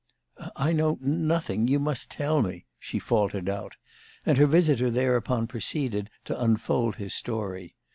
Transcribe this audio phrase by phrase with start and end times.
[0.55, 3.75] "I know nothing you must tell me," she faltered out;
[4.25, 7.75] and her visitor thereupon proceeded to unfold his story.